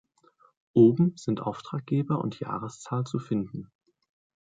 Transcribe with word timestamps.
Oben 0.73 1.13
sind 1.15 1.41
Auftraggeber 1.41 2.17
und 2.21 2.39
Jahreszahl 2.39 3.03
zu 3.03 3.19
finden. 3.19 3.71